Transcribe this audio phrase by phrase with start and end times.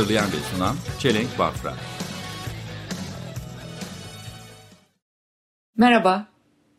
[0.00, 1.74] Hazırlayan ve sunan Çelenk Bafra.
[5.76, 6.28] Merhaba.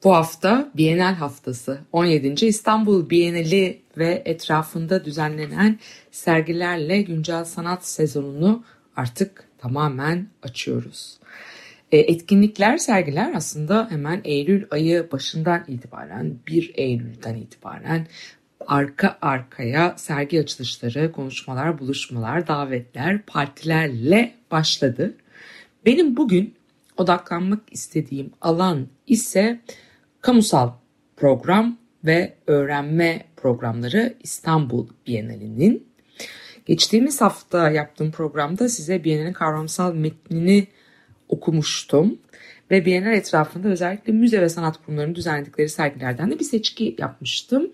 [0.04, 1.80] Bu hafta Bienal haftası.
[1.92, 2.46] 17.
[2.46, 5.80] İstanbul Bienali ve etrafında düzenlenen
[6.12, 8.64] sergilerle güncel sanat sezonunu
[8.96, 11.20] artık tamamen açıyoruz.
[11.92, 18.08] E, etkinlikler, sergiler aslında hemen Eylül ayı başından itibaren 1 Eylül'den itibaren
[18.68, 25.14] arka arkaya sergi açılışları, konuşmalar, buluşmalar, davetler, partilerle başladı.
[25.86, 26.56] Benim bugün
[26.98, 29.60] odaklanmak istediğim alan ise
[30.22, 30.72] kamusal
[31.18, 35.88] program ve öğrenme programları İstanbul Bienalinin.
[36.66, 40.68] Geçtiğimiz hafta yaptığım programda size Bienal'in kavramsal metnini
[41.30, 42.18] okumuştum.
[42.72, 47.72] Ve Bienal etrafında özellikle müze ve sanat kurumlarının düzenledikleri sergilerden de bir seçki yapmıştım.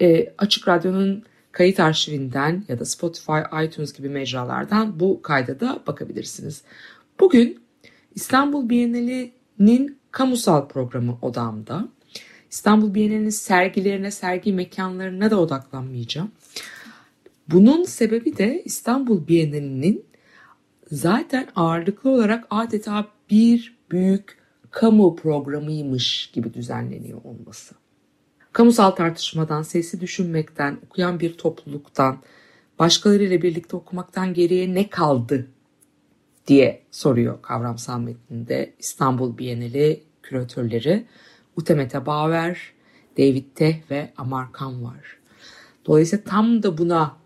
[0.00, 6.62] E, Açık Radyo'nun kayıt arşivinden ya da Spotify, iTunes gibi mecralardan bu kayda da bakabilirsiniz.
[7.20, 7.60] Bugün
[8.14, 11.88] İstanbul Bienali'nin kamusal programı odamda.
[12.50, 16.30] İstanbul Bienali'nin sergilerine, sergi mekanlarına da odaklanmayacağım.
[17.48, 20.04] Bunun sebebi de İstanbul Bienali'nin
[20.90, 24.38] zaten ağırlıklı olarak adeta bir büyük
[24.70, 27.74] kamu programıymış gibi düzenleniyor olması.
[28.52, 32.18] Kamusal tartışmadan, sesi düşünmekten, okuyan bir topluluktan,
[32.78, 35.46] başkalarıyla birlikte okumaktan geriye ne kaldı
[36.46, 41.06] diye soruyor kavramsal metninde İstanbul Bienali küratörleri
[41.56, 42.72] Utemete Bauer,
[43.18, 45.18] David Teh ve Amarkan var.
[45.86, 47.16] Dolayısıyla tam da buna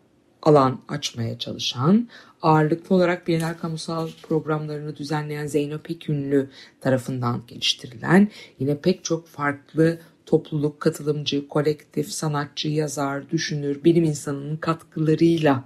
[0.42, 2.08] alan açmaya çalışan,
[2.42, 6.50] ağırlıklı olarak Bienal kamusal programlarını düzenleyen Zeyno Pekünlü
[6.80, 8.28] tarafından geliştirilen,
[8.58, 9.98] yine pek çok farklı
[10.32, 15.64] topluluk, katılımcı, kolektif, sanatçı, yazar, düşünür, bilim insanının katkılarıyla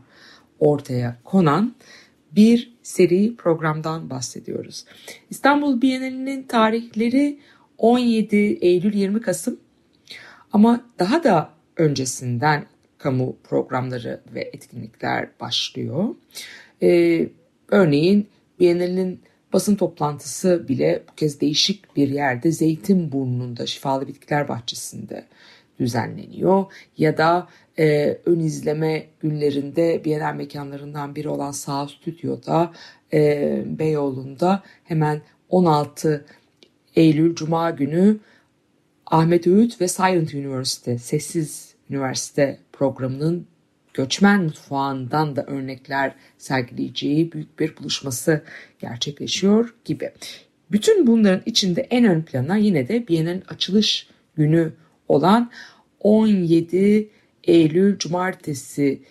[0.58, 1.74] ortaya konan
[2.32, 4.84] bir seri programdan bahsediyoruz.
[5.30, 7.40] İstanbul Bienali'nin tarihleri
[7.78, 9.60] 17 Eylül 20 Kasım
[10.52, 12.66] ama daha da öncesinden
[12.98, 16.14] kamu programları ve etkinlikler başlıyor.
[16.82, 17.28] Ee,
[17.68, 18.28] örneğin
[18.60, 19.20] Bienalinin
[19.56, 25.24] basın toplantısı bile bu kez değişik bir yerde Zeytinburnu'nda Şifalı Bitkiler Bahçesi'nde
[25.80, 26.64] düzenleniyor.
[26.98, 32.72] Ya da e, ön izleme günlerinde Bienal mekanlarından biri olan Sağ Stüdyo'da
[33.12, 36.24] e, Beyoğlu'nda hemen 16
[36.96, 38.18] Eylül Cuma günü
[39.06, 43.46] Ahmet Öğüt ve Silent University, Sessiz Üniversite programının
[43.96, 48.42] göçmen mutfağından da örnekler sergileyeceği büyük bir buluşması
[48.78, 50.10] gerçekleşiyor gibi.
[50.70, 54.72] Bütün bunların içinde en ön plana yine de Bienal'in açılış günü
[55.08, 55.50] olan
[56.00, 57.08] 17
[57.44, 59.02] Eylül Cumartesi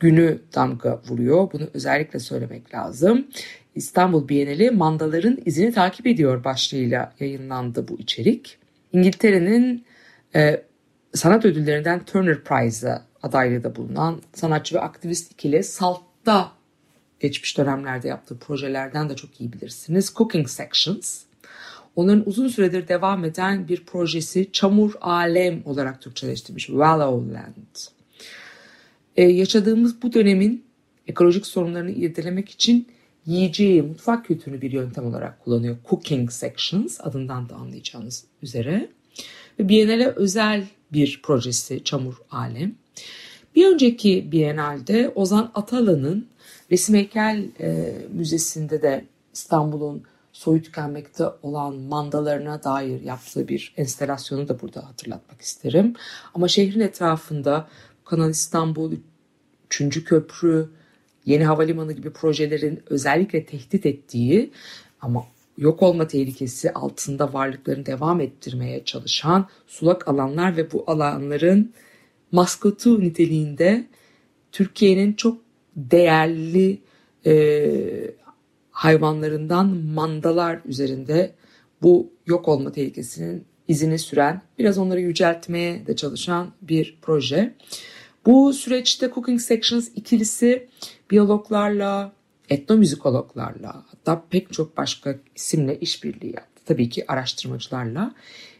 [0.00, 1.48] günü damga vuruyor.
[1.52, 3.26] Bunu özellikle söylemek lazım.
[3.74, 8.58] İstanbul Bienali mandaların izini takip ediyor başlığıyla yayınlandı bu içerik.
[8.92, 9.84] İngiltere'nin
[10.34, 10.62] e,
[11.14, 16.52] sanat ödüllerinden Turner Prize'a adaylığı da bulunan sanatçı ve aktivist ikili Salt'ta
[17.20, 20.12] geçmiş dönemlerde yaptığı projelerden de çok iyi bilirsiniz.
[20.16, 21.22] Cooking Sections.
[21.96, 27.76] Onların uzun süredir devam eden bir projesi Çamur Alem olarak Türkçeleştirmiş Wallowland.
[29.16, 30.64] Ee, yaşadığımız bu dönemin
[31.06, 32.88] ekolojik sorunlarını irdelemek için
[33.26, 35.76] yiyeceği, mutfak kültürünü bir yöntem olarak kullanıyor.
[35.90, 38.88] Cooking Sections adından da anlayacağınız üzere.
[39.58, 42.74] Ve Biennale özel bir projesi Çamur Alem.
[43.54, 46.28] Bir önceki Biennale'de Ozan Atalan'ın
[46.70, 50.02] Resim Heykel e, Müzesi'nde de İstanbul'un
[50.32, 55.94] soyu tükenmekte olan mandalarına dair yaptığı bir enstelasyonu da burada hatırlatmak isterim.
[56.34, 57.68] Ama şehrin etrafında
[58.04, 58.92] Kanal İstanbul,
[59.80, 60.04] 3.
[60.04, 60.68] Köprü,
[61.24, 64.50] Yeni Havalimanı gibi projelerin özellikle tehdit ettiği
[65.00, 65.24] ama
[65.58, 71.72] yok olma tehlikesi altında varlıklarını devam ettirmeye çalışan sulak alanlar ve bu alanların
[72.32, 73.86] maskotu niteliğinde
[74.52, 75.38] Türkiye'nin çok
[75.76, 76.78] değerli
[77.26, 78.14] e,
[78.70, 81.34] hayvanlarından mandalar üzerinde
[81.82, 87.54] bu yok olma tehlikesinin izini süren, biraz onları yüceltmeye de çalışan bir proje.
[88.26, 90.68] Bu süreçte Cooking Sections ikilisi
[91.10, 92.12] biyologlarla,
[92.50, 96.62] etnomüzikologlarla hatta pek çok başka isimle işbirliği yaptı.
[96.66, 98.14] Tabii ki araştırmacılarla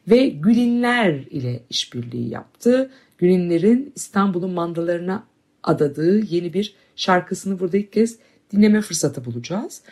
[0.09, 2.91] ve Gülinler ile işbirliği yaptı.
[3.23, 5.27] Gülinler'in İstanbul'un mandalarına
[5.63, 8.19] adadığı yeni bir şarkısını burada ilk kez
[8.53, 9.83] dinleme fırsatı bulacağız.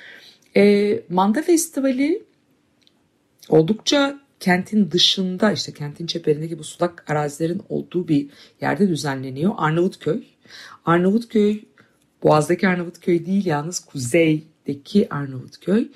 [0.57, 2.23] E, Manda Festivali
[3.49, 8.31] oldukça kentin dışında işte kentin çeperindeki bu sulak arazilerin olduğu bir
[8.61, 9.53] yerde düzenleniyor.
[9.57, 10.23] Arnavutköy.
[10.85, 11.61] Arnavutköy
[12.23, 15.89] Boğaz'daki Arnavutköy değil yalnız kuzeydeki Arnavutköy.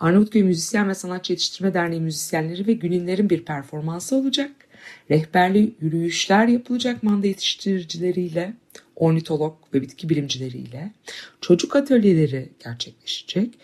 [0.00, 4.61] Arnavutköy Müzisyen ve Sanatçı Yetiştirme Derneği müzisyenleri ve Gününler'in bir performansı olacak.
[5.10, 8.54] Rehberli yürüyüşler yapılacak manda yetiştiricileriyle,
[8.96, 10.92] ornitolog ve bitki bilimcileriyle.
[11.40, 13.58] Çocuk atölyeleri gerçekleşecek.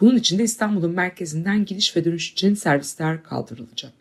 [0.00, 3.92] Bunun için de İstanbul'un merkezinden gidiş ve dönüş için servisler kaldırılacak.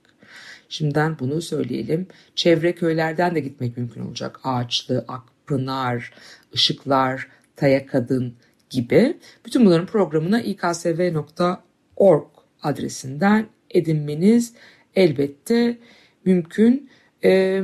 [0.69, 2.07] Şimdiden bunu söyleyelim.
[2.35, 4.39] Çevre köylerden de gitmek mümkün olacak.
[4.43, 6.13] Ağaçlı, Akpınar,
[6.53, 8.33] Işıklar, Taya Kadın
[8.69, 9.17] gibi.
[9.45, 12.27] Bütün bunların programına iksv.org
[12.63, 14.53] adresinden edinmeniz
[14.95, 15.77] elbette
[16.25, 16.89] mümkün.
[17.23, 17.61] E,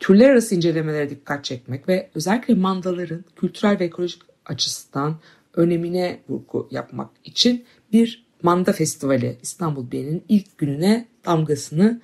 [0.00, 5.20] türler arası incelemelere dikkat çekmek ve özellikle mandaların kültürel ve ekolojik açısından
[5.54, 12.00] önemine vurgu yapmak için bir manda festivali İstanbul Bienali'nin ilk gününe damgasını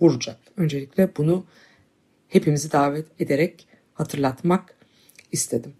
[0.00, 0.38] vuracak.
[0.56, 1.44] Öncelikle bunu
[2.28, 4.74] hepimizi davet ederek hatırlatmak
[5.32, 5.72] istedim.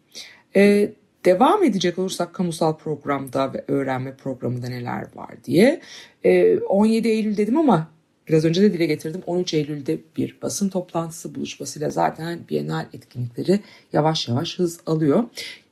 [0.56, 0.92] Ee,
[1.24, 5.80] devam edecek olursak kamusal programda ve öğrenme programında neler var diye.
[6.24, 7.95] Ee, 17 Eylül dedim ama
[8.28, 9.22] biraz önce de dile getirdim.
[9.26, 13.60] 13 Eylül'de bir basın toplantısı buluşmasıyla zaten Bienal etkinlikleri
[13.92, 15.24] yavaş yavaş hız alıyor.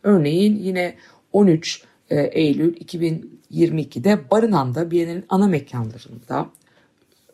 [0.03, 0.95] Örneğin yine
[1.33, 6.51] 13 e, Eylül 2022'de Barınan'da Bienal'in ana mekanlarında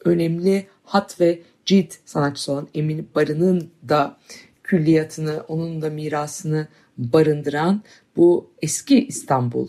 [0.05, 4.17] önemli hat ve cilt sanatçısı olan Emin Barın'ın da
[4.63, 6.69] külliyatını, onun da mirasını
[6.99, 7.83] barındıran
[8.17, 9.69] bu eski İstanbul,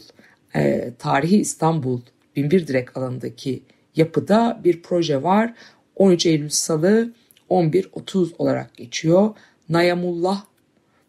[0.56, 2.02] e, tarihi İstanbul
[2.36, 3.64] Binbir Direk alanındaki
[3.96, 5.54] yapıda bir proje var.
[5.96, 7.12] 13 Eylül Salı
[7.50, 9.36] 11.30 olarak geçiyor.
[9.70, 10.44] Nayamullah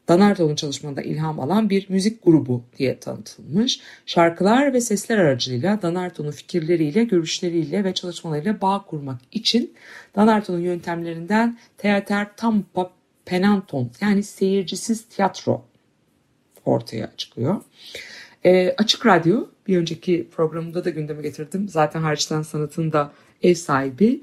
[0.08, 3.80] Danarto'nun çalışmalarında ilham alan bir müzik grubu diye tanıtılmış.
[4.06, 9.74] Şarkılar ve sesler aracılığıyla Danarto'nun fikirleriyle, görüşleriyle ve çalışmalarıyla bağ kurmak için
[10.16, 12.90] Danarto'nun yöntemlerinden teater tampa
[13.24, 15.64] penanton yani seyircisiz tiyatro
[16.64, 17.60] ortaya çıkıyor.
[18.44, 21.68] E, Açık Radyo bir önceki programda da gündeme getirdim.
[21.68, 23.12] Zaten hariçten sanatın da
[23.42, 24.22] ev sahibi.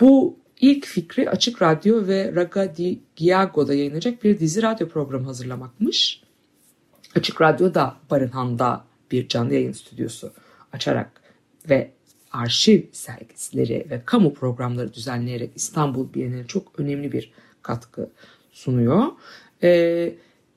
[0.00, 6.22] Bu ilk fikri Açık Radyo ve Raga di Giago'da yayınlanacak bir dizi radyo programı hazırlamakmış.
[7.16, 10.32] Açık Radyo da Barınhan'da bir canlı yayın stüdyosu
[10.72, 11.22] açarak
[11.68, 11.90] ve
[12.32, 17.32] arşiv sergisleri ve kamu programları düzenleyerek İstanbul Bienali çok önemli bir
[17.62, 18.10] katkı
[18.52, 19.04] sunuyor.
[19.62, 20.14] Ee,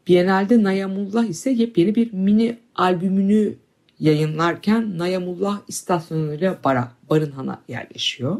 [0.07, 3.55] Bienalde Nayamullah ise yepyeni bir mini albümünü
[3.99, 8.37] yayınlarken Nayamullah istasyonuyla Bara, Barınhan'a yerleşiyor.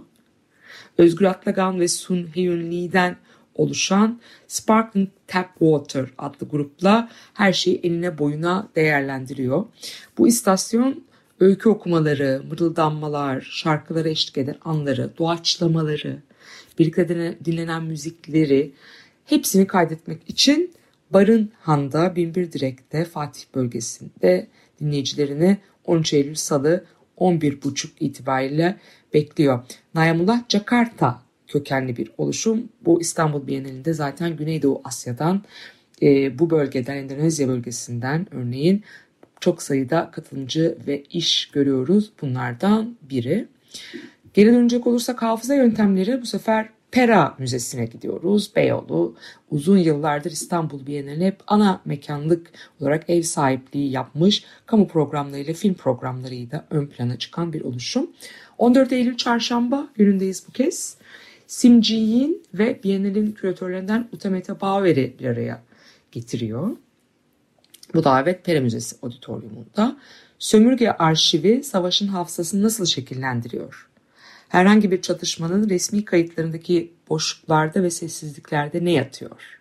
[0.97, 3.18] Özgür Atlagan ve Sun Hyun Lee'den
[3.56, 9.65] oluşan Sparkling Tap Water adlı grupla her şeyi eline boyuna değerlendiriyor.
[10.18, 11.03] Bu istasyon
[11.39, 16.21] öykü okumaları, mırıldanmalar, şarkılara eşlik eden anları, doğaçlamaları,
[16.80, 18.71] birlikte dinlenen müzikleri
[19.25, 20.74] hepsini kaydetmek için
[21.13, 24.48] Barınhan'da Binbir Direk'te Fatih bölgesinde
[24.80, 26.85] dinleyicilerini 13 Eylül Salı
[27.18, 28.78] 11.30 itibariyle
[29.14, 29.59] bekliyor.
[29.95, 32.69] Nayamullah Jakarta kökenli bir oluşum.
[32.85, 35.44] Bu İstanbul Bienalinde zaten Güneydoğu Asya'dan
[36.02, 38.83] e, bu bölgeden Endonezya bölgesinden örneğin
[39.40, 42.11] çok sayıda katılımcı ve iş görüyoruz.
[42.21, 43.47] Bunlardan biri.
[44.33, 48.56] Geri dönecek olursak hafıza yöntemleri bu sefer Pera Müzesi'ne gidiyoruz.
[48.56, 49.16] Beyoğlu
[49.52, 54.45] uzun yıllardır İstanbul Bienali hep ana mekanlık olarak ev sahipliği yapmış.
[54.66, 58.09] Kamu programlarıyla film programlarıyla ön plana çıkan bir oluşum.
[58.57, 60.97] 14 Eylül çarşamba günündeyiz bu kez.
[61.47, 65.62] Simciyin ve Bienal'in küratörlerinden Utamete Bauer'i bir araya
[66.12, 66.69] getiriyor.
[67.94, 69.97] Bu davet Pera Müzesi Auditorium'unda.
[70.40, 73.93] Sömürge arşivi savaşın hafızasını nasıl şekillendiriyor?
[74.54, 79.60] Herhangi bir çatışmanın resmi kayıtlarındaki boşluklarda ve sessizliklerde ne yatıyor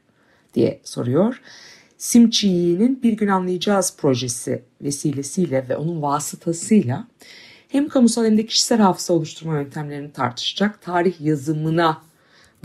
[0.55, 1.41] diye soruyor.
[1.99, 7.09] Simçi'nin Bir Gün Anlayacağız projesi vesilesiyle ve onun vasıtasıyla
[7.69, 12.03] hem kamusal hem de kişisel hafıza oluşturma yöntemlerini tartışacak, tarih yazımına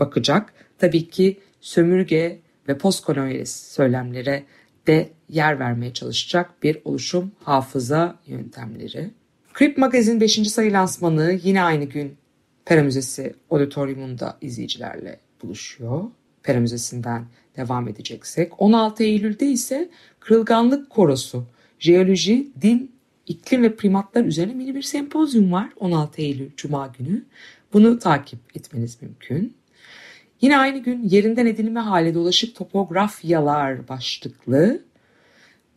[0.00, 0.52] bakacak.
[0.78, 4.44] Tabii ki sömürge ve postkolonyalist söylemlere
[4.86, 9.10] de yer vermeye çalışacak bir oluşum hafıza yöntemleri.
[9.58, 10.50] Krip Magazin 5.
[10.50, 12.16] sayı lansmanı yine aynı gün
[12.64, 16.04] Pera Müzesi auditoriumunda izleyicilerle buluşuyor.
[16.42, 18.62] Pera Müzesi'nden devam edeceksek.
[18.62, 21.44] 16 Eylül'de ise Kırılganlık Korosu
[21.78, 22.92] jeoloji, din,
[23.26, 27.24] iklim ve primatlar üzerine mini bir sempozyum var 16 Eylül Cuma günü.
[27.72, 29.56] Bunu takip etmeniz mümkün.
[30.40, 34.82] Yine aynı gün yerinden edilme hali dolaşık topografyalar başlıklı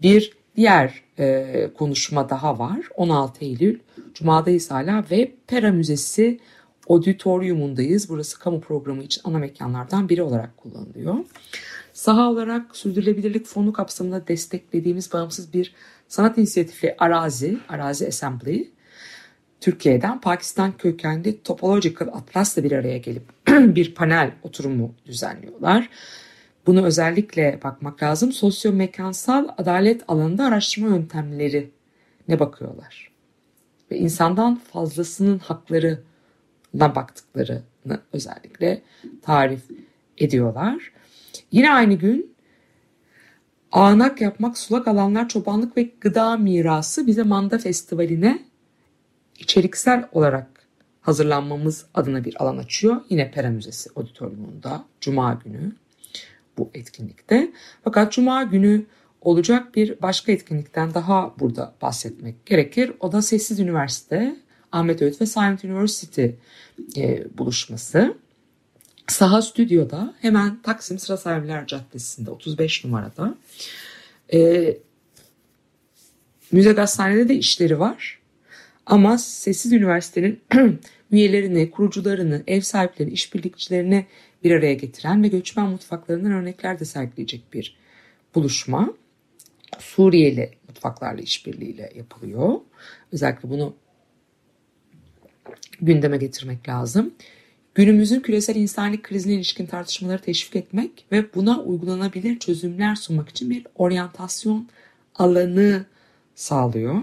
[0.01, 2.79] bir diğer e, konuşma daha var.
[2.95, 3.79] 16 Eylül
[4.13, 6.39] Cuma'dayız hala ve Pera Müzesi
[6.89, 8.09] auditoriumundayız.
[8.09, 11.15] Burası kamu programı için ana mekanlardan biri olarak kullanılıyor.
[11.93, 15.73] Saha olarak sürdürülebilirlik fonu kapsamında desteklediğimiz bağımsız bir
[16.07, 18.71] sanat inisiyatifi Arazi, Arazi Assembly,
[19.61, 25.89] Türkiye'den Pakistan kökenli Topological Atlas'la bir araya gelip bir panel oturumu düzenliyorlar.
[26.65, 28.31] Bunu özellikle bakmak lazım.
[28.31, 31.71] Sosyomekansal adalet alanında araştırma yöntemleri
[32.27, 33.11] ne bakıyorlar.
[33.91, 38.81] Ve insandan fazlasının haklarına baktıklarını özellikle
[39.21, 39.61] tarif
[40.17, 40.91] ediyorlar.
[41.51, 42.33] Yine aynı gün
[43.71, 48.39] ağanak yapmak, sulak alanlar, çobanlık ve gıda mirası bize Manda Festivali'ne
[49.39, 50.47] içeriksel olarak
[51.01, 53.01] hazırlanmamız adına bir alan açıyor.
[53.09, 55.71] Yine Pera Müzesi Auditorium'unda Cuma günü
[56.57, 57.51] bu etkinlikte.
[57.83, 58.85] Fakat Cuma günü
[59.21, 62.91] olacak bir başka etkinlikten daha burada bahsetmek gerekir.
[62.99, 64.35] O da Sessiz Üniversite,
[64.71, 66.25] Ahmet Öğüt ve Silent University
[66.97, 68.17] e, buluşması.
[69.07, 73.35] Saha Stüdyo'da hemen Taksim Sıra Sahibiler Caddesi'nde 35 numarada.
[74.33, 74.77] E,
[76.51, 78.19] Müze Gazhane'de de işleri var.
[78.85, 80.41] Ama Sessiz Üniversite'nin
[81.11, 84.05] üyelerini, kurucularını, ev sahiplerini, işbirlikçilerini
[84.43, 87.77] bir araya getiren ve göçmen mutfaklarından örnekler de sergileyecek bir
[88.35, 88.93] buluşma.
[89.79, 92.59] Suriyeli mutfaklarla işbirliğiyle yapılıyor.
[93.11, 93.75] Özellikle bunu
[95.81, 97.13] gündeme getirmek lazım.
[97.75, 103.67] Günümüzün küresel insanlık krizine ilişkin tartışmaları teşvik etmek ve buna uygulanabilir çözümler sunmak için bir
[103.75, 104.69] oryantasyon
[105.15, 105.85] alanı
[106.35, 107.01] sağlıyor.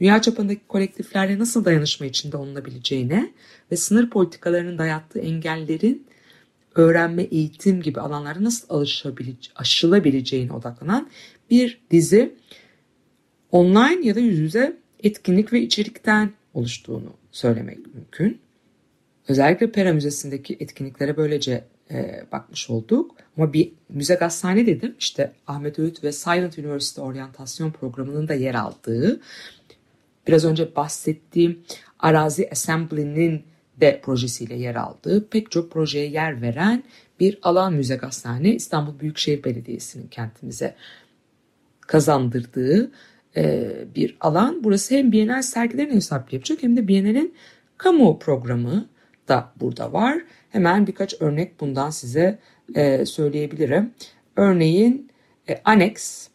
[0.00, 3.32] Dünya çapındaki kolektiflerle nasıl dayanışma içinde olunabileceğine
[3.72, 6.06] ve sınır politikalarının dayattığı engellerin
[6.74, 8.86] öğrenme, eğitim gibi alanlarda nasıl
[9.56, 11.10] aşılabileceğine odaklanan
[11.50, 12.34] bir dizi
[13.52, 18.38] online ya da yüz yüze etkinlik ve içerikten oluştuğunu söylemek mümkün.
[19.28, 23.16] Özellikle Pera Müzesi'ndeki etkinliklere böylece e, bakmış olduk.
[23.36, 24.94] Ama bir müze gazhane dedim.
[24.98, 29.20] İşte Ahmet Öğüt ve Silent University Oryantasyon Programı'nın da yer aldığı
[30.26, 31.62] biraz önce bahsettiğim
[31.98, 33.42] Arazi Assembly'nin
[33.80, 36.84] de projesiyle yer aldığı pek çok projeye yer veren
[37.20, 40.74] bir alan müze gazhane İstanbul Büyükşehir Belediyesi'nin kentimize
[41.80, 42.90] kazandırdığı
[43.36, 44.64] e, bir alan.
[44.64, 47.34] Burası hem Bienal sergilerini hesaplı yapacak hem de Bienal'in
[47.78, 48.88] kamu programı
[49.28, 50.18] da burada var.
[50.50, 52.38] Hemen birkaç örnek bundan size
[52.74, 53.94] e, söyleyebilirim.
[54.36, 55.10] Örneğin
[55.48, 56.28] e, Annex,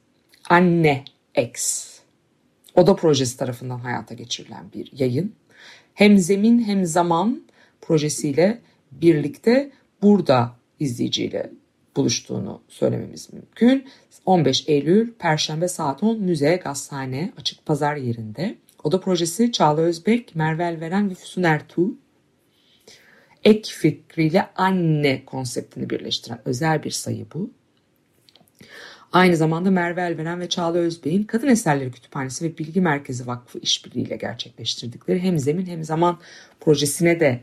[0.50, 1.04] Anne
[1.38, 1.89] X
[2.80, 5.36] Oda projesi tarafından hayata geçirilen bir yayın.
[5.94, 7.44] Hem zemin hem zaman
[7.82, 9.72] projesiyle birlikte
[10.02, 11.52] burada izleyiciyle
[11.96, 13.88] buluştuğunu söylememiz mümkün.
[14.26, 18.58] 15 Eylül Perşembe saat 10 Müze Gazhane Açık Pazar yerinde.
[18.84, 21.92] Oda projesi Çağla Özbek, Merve Elveren ve Füsun Ertuğ
[23.44, 27.52] ek fikriyle anne konseptini birleştiren özel bir sayı bu.
[29.14, 34.16] Aynı zamanda Merve Elveren ve Çağla Özbey'in Kadın Eserleri Kütüphanesi ve Bilgi Merkezi Vakfı işbirliğiyle
[34.16, 36.20] gerçekleştirdikleri hem zemin hem zaman
[36.60, 37.42] projesine de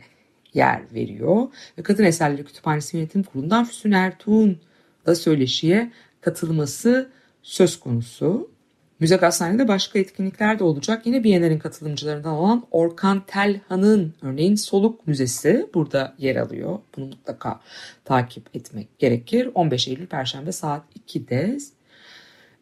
[0.54, 1.48] yer veriyor.
[1.78, 4.58] Ve Kadın Eserleri Kütüphanesi Yönetim Kurulu'ndan Füsun Ertuğ'un
[5.06, 7.10] da söyleşiye katılması
[7.42, 8.50] söz konusu.
[9.00, 11.06] Müze Gazhane'de başka etkinlikler de olacak.
[11.06, 16.78] Yine Biyener'in katılımcılarından olan Orkan Telhan'ın örneğin Soluk Müzesi burada yer alıyor.
[16.96, 17.60] Bunu mutlaka
[18.04, 19.50] takip etmek gerekir.
[19.54, 21.58] 15 Eylül Perşembe saat 2'de.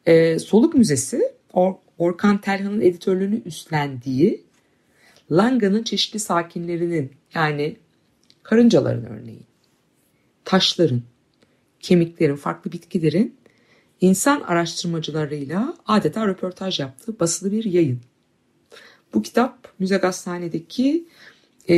[0.07, 1.23] Ee, Soluk Müzesi
[1.53, 4.45] Or Orkan Telhan'ın editörlüğünü üstlendiği
[5.31, 7.77] Langa'nın çeşitli sakinlerinin yani
[8.43, 9.47] karıncaların örneğin,
[10.45, 11.03] taşların,
[11.81, 13.37] kemiklerin, farklı bitkilerin
[14.01, 18.01] insan araştırmacılarıyla adeta röportaj yaptığı basılı bir yayın.
[19.15, 21.09] Bu kitap Müze Gazhane'deki
[21.69, 21.77] e,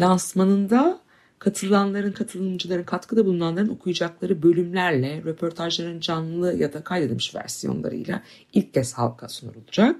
[0.00, 1.00] lansmanında
[1.38, 9.28] katılanların, katılımcıların, katkıda bulunanların okuyacakları bölümlerle, röportajların canlı ya da kaydedilmiş versiyonlarıyla ilk kez halka
[9.28, 9.96] sunulacak.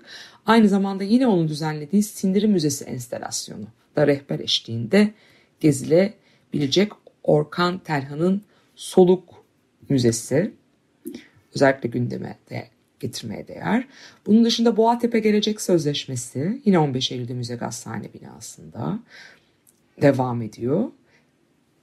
[0.46, 3.66] Aynı zamanda yine onun düzenlediği Sindirim Müzesi enstelasyonu
[3.96, 5.14] da rehber eşliğinde
[5.60, 8.42] gezilebilecek Orkan Telhan'ın
[8.76, 9.34] Soluk
[9.88, 10.54] Müzesi
[11.56, 12.68] özellikle gündeme de
[13.00, 13.88] getirmeye değer.
[14.26, 18.98] Bunun dışında Boğatepe Gelecek Sözleşmesi yine 15 Eylül'de Müze Gazhane binasında
[20.02, 20.84] devam ediyor.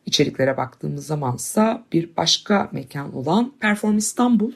[0.06, 4.52] İçeriklere baktığımız zamansa bir başka mekan olan Perform İstanbul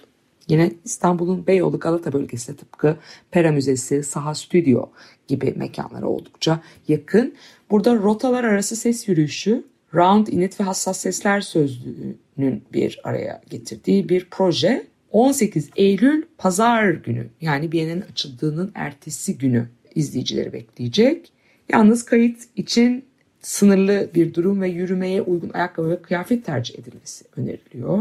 [0.50, 2.97] Yine İstanbul'un Beyoğlu Galata bölgesi de tıpkı
[3.31, 4.86] Pera Müzesi, Saha Stüdyo
[5.27, 7.36] gibi mekanlara oldukça yakın.
[7.71, 9.63] Burada rotalar arası ses yürüyüşü,
[9.95, 14.88] round init ve hassas sesler sözlüğünün bir araya getirdiği bir proje.
[15.12, 21.32] 18 Eylül pazar günü yani Biennial'in açıldığının ertesi günü izleyicileri bekleyecek.
[21.70, 23.06] Yalnız kayıt için
[23.42, 28.00] sınırlı bir durum ve yürümeye uygun ayakkabı ve kıyafet tercih edilmesi öneriliyor.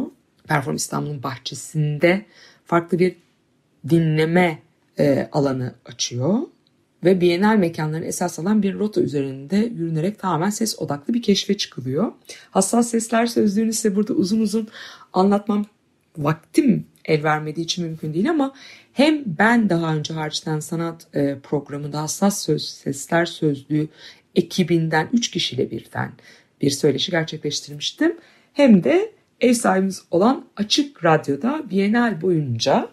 [0.49, 2.25] Perform İstanbul'un bahçesinde
[2.65, 3.17] farklı bir
[3.89, 4.63] dinleme
[4.99, 6.39] e, alanı açıyor
[7.05, 12.13] ve Bienal mekanlarını esas alan bir rota üzerinde yürünerek tamamen ses odaklı bir keşfe çıkılıyor.
[12.51, 14.69] Hassas sesler sözlüğünü size burada uzun uzun
[15.13, 15.65] anlatmam
[16.19, 18.55] vaktim el vermediği için mümkün değil ama
[18.93, 23.89] hem ben daha önce harçtan sanat e, programında hassas söz, sesler sözlüğü
[24.35, 26.13] ekibinden 3 kişiyle birden
[26.61, 28.17] bir söyleşi gerçekleştirmiştim.
[28.53, 32.89] Hem de ev sahibimiz olan Açık Radyo'da Bienal boyunca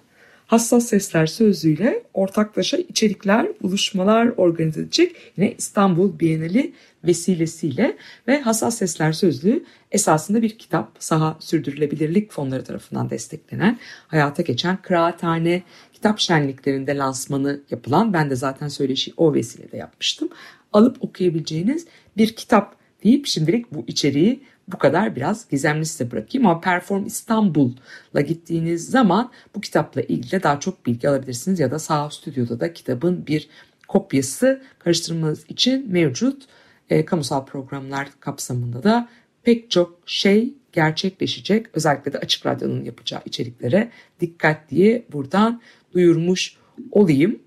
[0.47, 6.73] Hassas Sesler sözlüğüyle ortaklaşa içerikler, buluşmalar organize edecek yine İstanbul Bienali
[7.03, 7.97] vesilesiyle
[8.27, 15.63] ve Hassas Sesler sözlüğü esasında bir kitap saha sürdürülebilirlik fonları tarafından desteklenen hayata geçen kıraathane
[15.93, 20.29] kitap şenliklerinde lansmanı yapılan ben de zaten söyleşi o vesileyle yapmıştım.
[20.73, 26.61] Alıp okuyabileceğiniz bir kitap deyip şimdilik bu içeriği bu kadar biraz gizemli size bırakayım ama
[26.61, 32.59] Perform İstanbul'la gittiğiniz zaman bu kitapla ilgili daha çok bilgi alabilirsiniz ya da sağ stüdyoda
[32.59, 33.49] da kitabın bir
[33.87, 36.43] kopyası karıştırmanız için mevcut.
[36.89, 39.09] E, kamusal programlar kapsamında da
[39.43, 41.65] pek çok şey gerçekleşecek.
[41.73, 45.61] Özellikle de Açık Radyo'nun yapacağı içeriklere dikkat diye buradan
[45.93, 46.57] duyurmuş
[46.91, 47.39] olayım.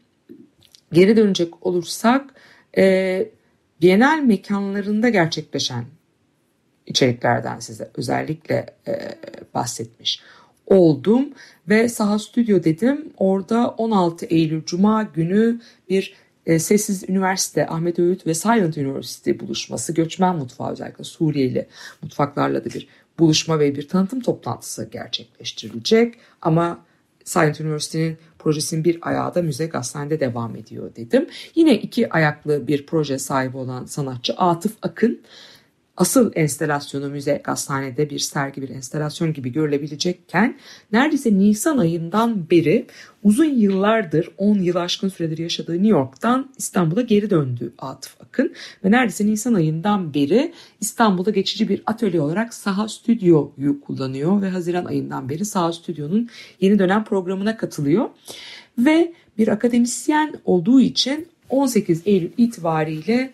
[0.93, 2.35] Geri dönecek olursak
[2.79, 3.29] e,
[3.83, 5.85] Bienal mekanlarında gerçekleşen
[6.87, 9.15] içeriklerden size özellikle e,
[9.55, 10.23] bahsetmiş
[10.67, 11.29] oldum
[11.69, 13.13] ve Saha Stüdyo dedim.
[13.17, 16.15] Orada 16 Eylül Cuma günü bir
[16.47, 21.67] e, Sessiz Üniversite, Ahmet Öğüt ve Silent University buluşması, göçmen mutfağı özellikle Suriyeli
[22.03, 26.15] mutfaklarla da bir buluşma ve bir tanıtım toplantısı gerçekleştirilecek.
[26.43, 26.85] Ama
[27.25, 31.29] Silent University'nin projesinin bir ayağı da müze gazetende devam ediyor dedim.
[31.55, 35.21] Yine iki ayaklı bir proje sahibi olan sanatçı Atıf Akın
[35.97, 40.59] asıl enstelasyonu müze gazethanede bir sergi bir enstelasyon gibi görülebilecekken
[40.93, 42.87] neredeyse Nisan ayından beri
[43.23, 48.55] uzun yıllardır 10 yıl aşkın süredir yaşadığı New York'tan İstanbul'a geri döndü Atıf Akın.
[48.85, 54.85] Ve neredeyse Nisan ayından beri İstanbul'da geçici bir atölye olarak Saha Stüdyo'yu kullanıyor ve Haziran
[54.85, 56.29] ayından beri Saha Stüdyo'nun
[56.61, 58.09] yeni dönem programına katılıyor.
[58.79, 63.33] Ve bir akademisyen olduğu için 18 Eylül itibariyle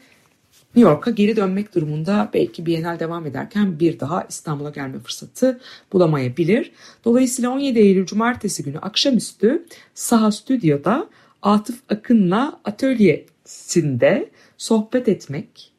[0.77, 5.61] New York'a geri dönmek durumunda belki Bienal devam ederken bir daha İstanbul'a gelme fırsatı
[5.93, 6.73] bulamayabilir.
[7.05, 11.09] Dolayısıyla 17 Eylül Cumartesi günü akşamüstü Saha Stüdyo'da
[11.43, 15.73] Atıf Akın'la atölyesinde sohbet etmek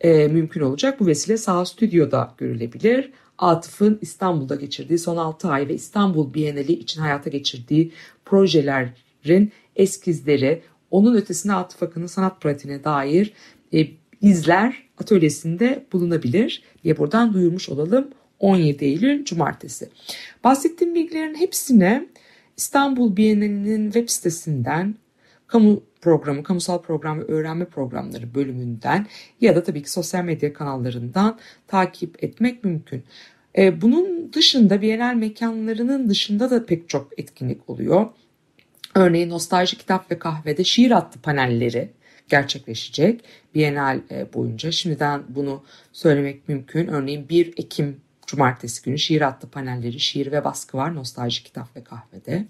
[0.00, 1.00] e, mümkün olacak.
[1.00, 3.12] Bu vesile Saha Stüdyo'da görülebilir.
[3.38, 7.92] Atıf'ın İstanbul'da geçirdiği son 6 ay ve İstanbul Bienali için hayata geçirdiği
[8.24, 13.32] projelerin eskizleri, onun ötesine Atıf Akın'ın sanat pratiğine dair
[13.74, 13.86] e,
[14.20, 19.88] izler atölyesinde bulunabilir diye buradan duyurmuş olalım 17 Eylül Cumartesi.
[20.44, 22.06] Bahsettiğim bilgilerin hepsine
[22.56, 24.94] İstanbul Bienalinin web sitesinden
[25.46, 29.06] kamu programı, kamusal program ve öğrenme programları bölümünden
[29.40, 33.04] ya da tabii ki sosyal medya kanallarından takip etmek mümkün.
[33.58, 38.06] Ee, bunun dışında Bienal mekanlarının dışında da pek çok etkinlik oluyor.
[38.94, 41.90] Örneğin Nostalji Kitap ve Kahve'de şiir attı panelleri
[42.28, 44.72] gerçekleşecek Bienal e, boyunca.
[44.72, 46.86] Şimdiden bunu söylemek mümkün.
[46.86, 51.84] Örneğin 1 Ekim Cumartesi günü şiir attı panelleri, şiir ve baskı var Nostalji Kitap ve
[51.84, 52.46] Kahve'de.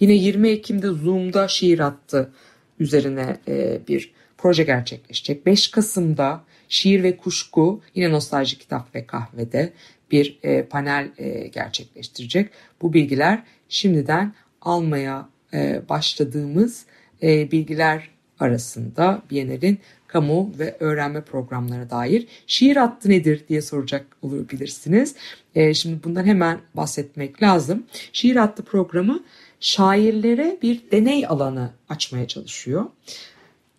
[0.00, 2.32] Yine 20 Ekim'de Zoom'da şiir attı
[2.78, 5.46] üzerine e, bir proje gerçekleşecek.
[5.46, 9.72] 5 Kasım'da Şiir ve Kuşku yine Nostalji Kitap ve Kahve'de
[10.10, 11.08] bir e, panel
[11.52, 12.50] gerçekleştirecek.
[12.82, 15.28] Bu bilgiler şimdiden almaya
[15.88, 16.86] başladığımız
[17.22, 18.11] bilgiler
[18.42, 25.14] arasında Biennial'in kamu ve öğrenme programlarına dair şiir hattı nedir diye soracak olabilirsiniz.
[25.54, 27.86] E, şimdi bundan hemen bahsetmek lazım.
[28.12, 29.22] Şiir hattı programı
[29.60, 32.84] şairlere bir deney alanı açmaya çalışıyor.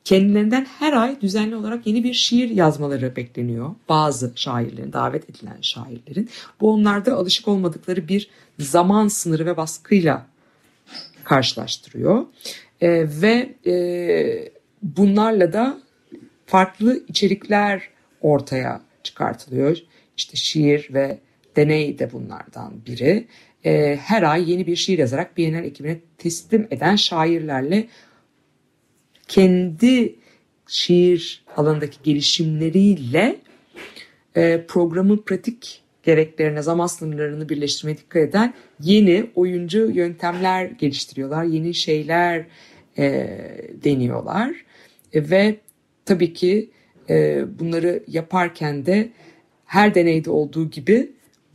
[0.04, 3.70] Kendilerinden her ay düzenli olarak yeni bir şiir yazmaları bekleniyor.
[3.90, 6.30] Bazı şairlerin, davet edilen şairlerin.
[6.62, 10.26] Bu onlarda alışık olmadıkları bir zaman sınırı ve baskıyla
[11.24, 12.26] karşılaştırıyor.
[12.82, 12.90] E,
[13.22, 13.74] ve e,
[14.84, 15.78] bunlarla da
[16.46, 17.90] farklı içerikler
[18.22, 19.78] ortaya çıkartılıyor.
[20.18, 21.18] İşte şiir ve
[21.56, 23.28] deney de bunlardan biri.
[23.66, 27.88] e, her ay yeni bir şiir yazarak Bienal ekibine teslim eden şairlerle
[29.28, 30.16] kendi
[30.68, 33.36] şiir alanındaki gelişimleriyle
[34.36, 41.44] e, programın pratik gereklerine, zaman sınırlarını birleştirmeye dikkat eden yeni oyuncu yöntemler geliştiriyorlar.
[41.44, 42.46] Yeni şeyler
[42.98, 43.28] e,
[43.84, 44.66] deniyorlar.
[45.14, 45.60] E, ve
[46.06, 46.70] tabii ki
[47.10, 49.10] e, bunları yaparken de
[49.66, 51.12] her deneyde olduğu gibi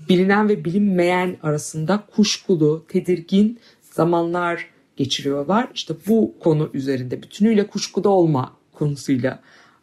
[0.09, 4.67] bilinen ve bilinmeyen arasında kuşkulu, tedirgin zamanlar
[4.97, 5.69] geçiriyorlar.
[5.75, 9.41] İşte bu konu üzerinde bütünüyle kuşkuda olma konusuyla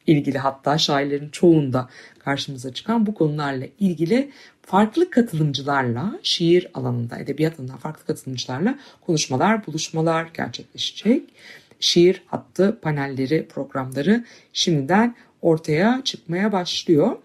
[0.08, 7.78] ilgili hatta şairlerin çoğunda karşımıza çıkan bu konularla ilgili farklı katılımcılarla şiir alanında, edebiyat alanında
[7.78, 11.24] farklı katılımcılarla konuşmalar, buluşmalar gerçekleşecek.
[11.80, 17.16] Şiir hattı, panelleri, programları şimdiden ortaya çıkmaya başlıyor.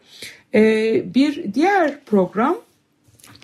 [0.55, 2.57] Ee, bir diğer program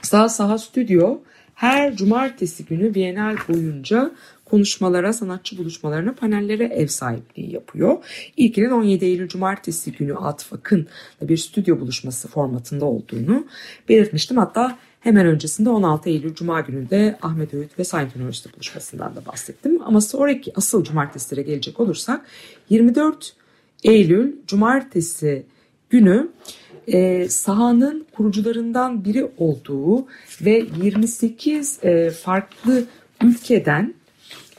[0.03, 1.19] Sağ Saha Stüdyo
[1.55, 4.11] her cumartesi günü Bienal boyunca
[4.45, 7.97] konuşmalara, sanatçı buluşmalarına, panellere ev sahipliği yapıyor.
[8.37, 10.87] İlkinin 17 Eylül Cumartesi günü Atıf Akın
[11.23, 13.47] bir stüdyo buluşması formatında olduğunu
[13.89, 14.37] belirtmiştim.
[14.37, 19.27] Hatta hemen öncesinde 16 Eylül Cuma günü de Ahmet Öğüt ve Saint Üniversite buluşmasından da
[19.27, 19.83] bahsettim.
[19.85, 22.27] Ama sonraki asıl cumartesilere gelecek olursak
[22.71, 23.33] 24
[23.85, 25.47] Eylül Cumartesi
[25.91, 26.29] günü
[26.87, 30.07] e, sahanın kurucularından biri olduğu
[30.41, 32.85] ve 28 e, farklı
[33.25, 33.95] ülkeden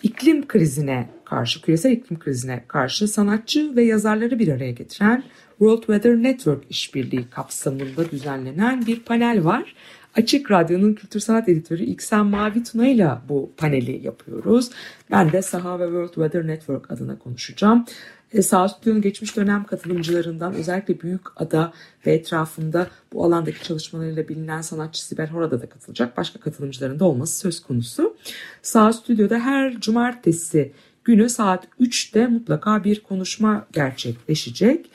[0.03, 6.23] iklim krizine karşı, küresel iklim krizine karşı sanatçı ve yazarları bir araya getiren World Weather
[6.23, 9.75] Network işbirliği kapsamında düzenlenen bir panel var.
[10.17, 14.69] Açık Radyo'nun kültür sanat editörü İksen Mavi Tuna ile bu paneli yapıyoruz.
[15.11, 17.85] Ben de Saha ve World Weather Network adına konuşacağım.
[18.33, 21.73] E, Sağ Stüdyo'nun geçmiş dönem katılımcılarından özellikle Büyük Ada
[22.05, 26.17] ve etrafında bu alandaki çalışmalarıyla bilinen sanatçı Sibel Horada da katılacak.
[26.17, 28.15] Başka katılımcıların da olması söz konusu.
[28.61, 30.71] Sağ Stüdyo'da her cumartesi
[31.03, 34.89] günü saat 3'te mutlaka bir konuşma gerçekleşecek.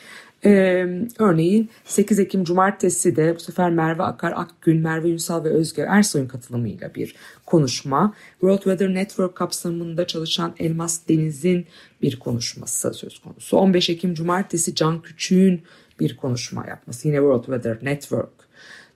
[0.44, 0.86] Ee,
[1.18, 6.28] örneğin 8 Ekim Cumartesi de bu sefer Merve Akar Akgün, Merve Ünsal ve Özge Ersoy'un
[6.28, 7.14] katılımıyla bir
[7.46, 8.14] konuşma.
[8.30, 11.66] World Weather Network kapsamında çalışan Elmas Deniz'in
[12.02, 13.56] bir konuşması söz konusu.
[13.56, 15.62] 15 Ekim Cumartesi Can Küçük'ün
[16.00, 17.08] bir konuşma yapması.
[17.08, 18.42] Yine World Weather Network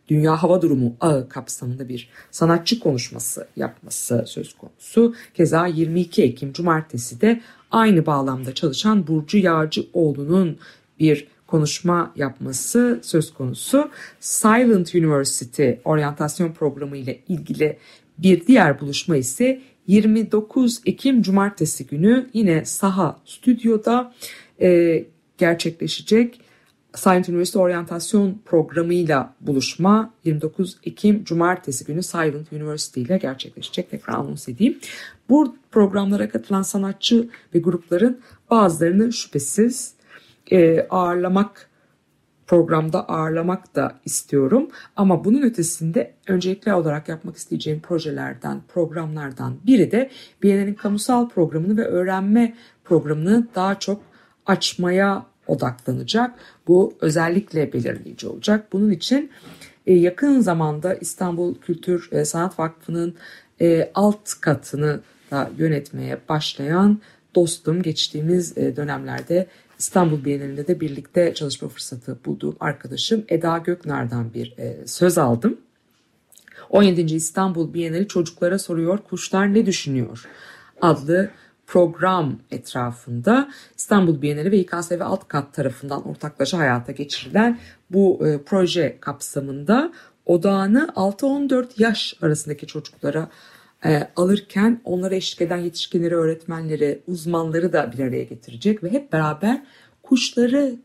[0.09, 5.15] Dünya Hava Durumu ağı kapsamında bir sanatçı konuşması yapması söz konusu.
[5.35, 10.59] Keza 22 Ekim Cumartesi de aynı bağlamda çalışan Burcu Yağcıoğlu'nun
[11.01, 13.91] bir konuşma yapması söz konusu.
[14.21, 17.79] Silent University oryantasyon programı ile ilgili
[18.19, 24.15] bir diğer buluşma ise 29 Ekim Cumartesi günü yine Saha Stüdyo'da
[24.61, 25.05] e,
[25.39, 26.41] gerçekleşecek.
[26.95, 33.91] Silent University oryantasyon programıyla buluşma 29 Ekim Cumartesi günü Silent University ile gerçekleşecek.
[33.91, 34.79] Tekrar anons edeyim.
[35.29, 39.96] Bu programlara katılan sanatçı ve grupların bazılarını şüphesiz
[40.53, 41.71] e, ağırlamak
[42.47, 44.69] programda ağırlamak da istiyorum.
[44.97, 50.11] Ama bunun ötesinde öncelikli olarak yapmak isteyeceğim projelerden, programlardan biri de
[50.43, 52.55] Biennial'in kamusal programını ve öğrenme
[52.85, 54.03] programını daha çok
[54.47, 56.35] açmaya odaklanacak.
[56.69, 58.73] Bu özellikle belirleyici olacak.
[58.73, 59.31] Bunun için
[59.87, 63.15] e, yakın zamanda İstanbul Kültür e, Sanat Vakfı'nın
[63.61, 67.01] e, alt katını da yönetmeye başlayan
[67.35, 69.47] dostum geçtiğimiz dönemlerde
[69.79, 74.55] İstanbul Bienalinde de birlikte çalışma fırsatı bulduğum arkadaşım Eda Göknar'dan bir
[74.87, 75.61] söz aldım.
[76.71, 77.15] 17.
[77.15, 80.29] İstanbul Bienali çocuklara soruyor kuşlar ne düşünüyor
[80.81, 81.31] adlı
[81.67, 87.59] program etrafında İstanbul Bienali ve İKSV alt kat tarafından ortaklaşa hayata geçirilen
[87.91, 89.93] bu e, proje kapsamında
[90.27, 93.29] odağını 6-14 yaş arasındaki çocuklara
[93.85, 99.63] e, alırken onlara eşlik eden yetişkinleri, öğretmenleri, uzmanları da bir araya getirecek ve hep beraber
[100.03, 100.77] kuşları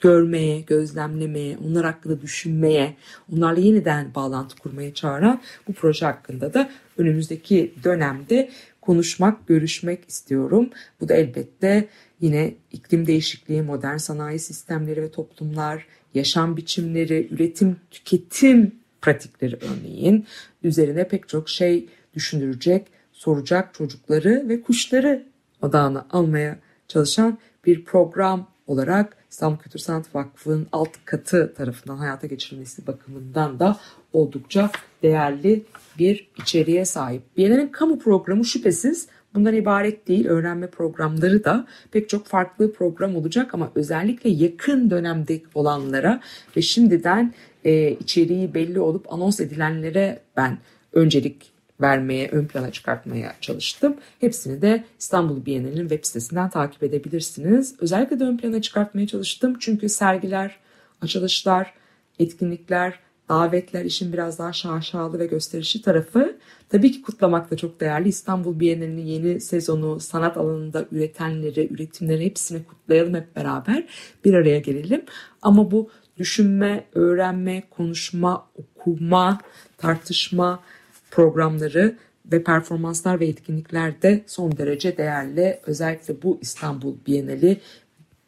[0.00, 2.96] görmeye, gözlemlemeye, onlar hakkında düşünmeye,
[3.32, 10.70] onlarla yeniden bağlantı kurmaya çağıran bu proje hakkında da önümüzdeki dönemde konuşmak, görüşmek istiyorum.
[11.00, 11.88] Bu da elbette
[12.20, 20.26] yine iklim değişikliği, modern sanayi sistemleri ve toplumlar, yaşam biçimleri, üretim, tüketim pratikleri örneğin
[20.62, 25.26] üzerine pek çok şey düşündürecek, soracak çocukları ve kuşları
[25.62, 26.58] odağına almaya
[26.88, 33.80] çalışan bir program olarak İstanbul Kültür Sanat Vakfı'nın alt katı tarafından hayata geçirilmesi bakımından da
[34.12, 34.70] oldukça
[35.02, 35.64] değerli
[35.98, 37.22] bir içeriğe sahip.
[37.36, 40.26] Biennial'in kamu programı şüphesiz bundan ibaret değil.
[40.26, 46.20] Öğrenme programları da pek çok farklı program olacak ama özellikle yakın dönemde olanlara
[46.56, 50.58] ve şimdiden e, içeriği belli olup anons edilenlere ben
[50.92, 53.96] öncelik vermeye, ön plana çıkartmaya çalıştım.
[54.20, 57.74] Hepsini de İstanbul Bienali'nin web sitesinden takip edebilirsiniz.
[57.80, 60.56] Özellikle de ön plana çıkartmaya çalıştım çünkü sergiler,
[61.02, 61.74] açılışlar,
[62.18, 62.98] etkinlikler,
[63.30, 66.36] davetler işin biraz daha şaşalı ve gösterişli tarafı.
[66.68, 68.08] Tabii ki kutlamak da çok değerli.
[68.08, 73.86] İstanbul Bienali'nin yeni sezonu, sanat alanında üretenleri, üretimleri hepsini kutlayalım hep beraber.
[74.24, 75.02] Bir araya gelelim.
[75.42, 79.38] Ama bu düşünme, öğrenme, konuşma, okuma,
[79.78, 80.62] tartışma
[81.10, 81.98] programları
[82.32, 85.60] ve performanslar ve etkinlikler de son derece değerli.
[85.66, 87.60] Özellikle bu İstanbul Bienali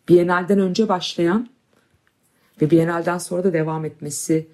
[0.08, 1.48] Bienalden önce başlayan
[2.62, 4.46] ve Bienalden sonra da devam etmesi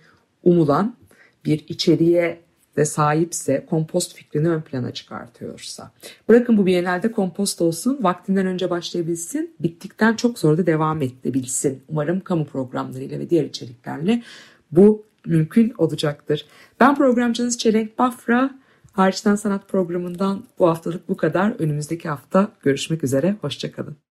[0.42, 0.96] umulan
[1.44, 2.40] bir içeriğe
[2.78, 5.90] de sahipse, kompost fikrini ön plana çıkartıyorsa.
[6.28, 11.82] Bırakın bu Bienalde kompost olsun, vaktinden önce başlayabilsin, bittikten çok sonra da devam edebilsin.
[11.88, 14.22] Umarım kamu programlarıyla ve diğer içeriklerle
[14.72, 16.46] bu mümkün olacaktır.
[16.80, 18.58] Ben programcınız Çelenk Bafra.
[18.92, 21.54] Hariçten Sanat programından bu haftalık bu kadar.
[21.58, 23.36] Önümüzdeki hafta görüşmek üzere.
[23.40, 23.98] Hoşçakalın.